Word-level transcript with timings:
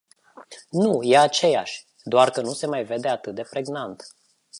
Nu, 0.69 1.03
e 1.03 1.17
aceeași, 1.17 1.85
doar 2.03 2.29
că 2.29 2.41
nu 2.41 2.53
se 2.53 2.67
mai 2.67 2.83
vede 2.83 3.07
atât 3.07 3.35
de 3.35 3.43
pregnant. 3.49 4.05